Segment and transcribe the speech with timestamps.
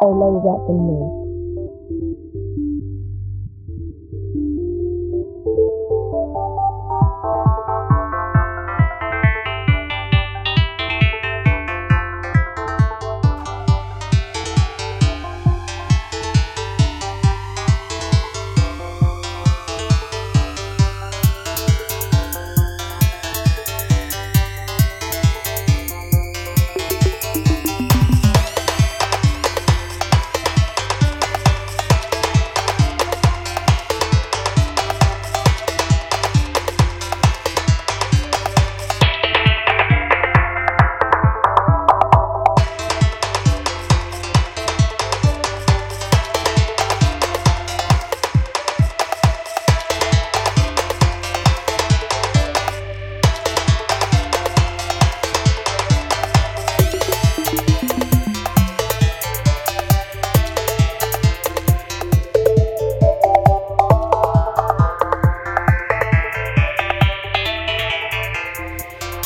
[0.00, 1.27] are laid up in me.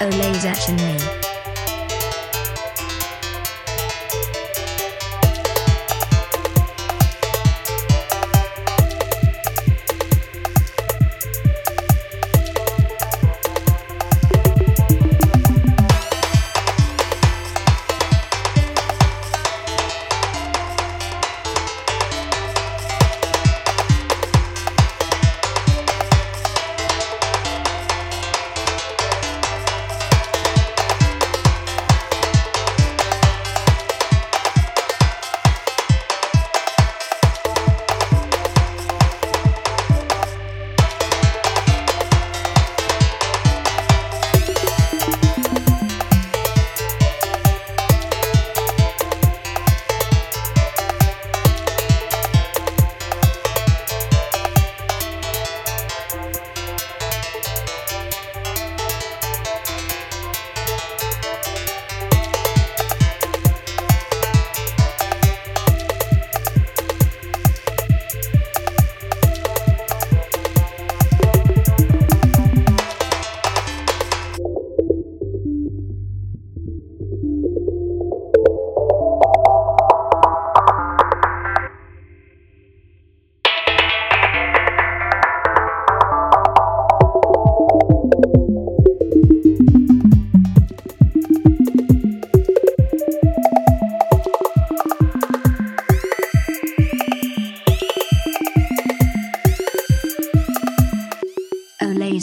[0.00, 1.23] Ole Zachin me.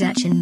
[0.00, 0.39] transaction